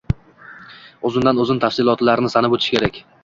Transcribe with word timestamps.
uzundan 1.09 1.43
uzun 1.45 1.61
tafsilotlarni 1.65 2.35
sanab 2.37 2.57
o‘tish 2.59 2.73
kerak. 2.77 2.99